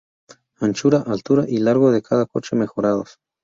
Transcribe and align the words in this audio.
Anchura, 0.57 1.03
altura 1.05 1.45
y 1.47 1.57
largo 1.59 1.91
de 1.91 2.01
cada 2.01 2.25
coche 2.25 2.55
mejorados. 2.55 3.19